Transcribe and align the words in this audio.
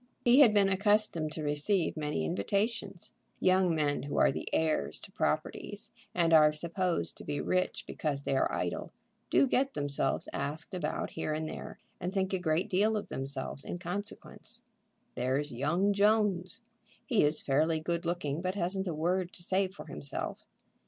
He 0.25 0.39
had 0.39 0.51
been 0.51 0.67
accustomed 0.67 1.31
to 1.33 1.43
receive 1.43 1.95
many 1.95 2.25
invitations. 2.25 3.11
Young 3.39 3.75
men 3.75 4.01
who 4.01 4.17
are 4.17 4.31
the 4.31 4.49
heirs 4.51 4.99
to 5.01 5.11
properties, 5.11 5.91
and 6.15 6.33
are 6.33 6.51
supposed 6.51 7.15
to 7.17 7.23
be 7.23 7.39
rich 7.39 7.83
because 7.85 8.23
they 8.23 8.35
are 8.35 8.51
idle, 8.51 8.91
do 9.29 9.45
get 9.45 9.75
themselves 9.75 10.27
asked 10.33 10.73
about 10.73 11.11
here 11.11 11.35
and 11.35 11.47
there, 11.47 11.77
and 11.99 12.11
think 12.11 12.33
a 12.33 12.39
great 12.39 12.67
deal 12.67 12.97
of 12.97 13.09
themselves 13.09 13.63
in 13.63 13.77
consequence. 13.77 14.63
"There's 15.13 15.51
young 15.53 15.93
Jones. 15.93 16.61
He 17.05 17.23
is 17.23 17.43
fairly 17.43 17.79
good 17.79 18.03
looking, 18.03 18.41
but 18.41 18.55
hasn't 18.55 18.87
a 18.87 18.95
word 18.95 19.31
to 19.33 19.43
say 19.43 19.67
for 19.67 19.85
himself. 19.85 20.47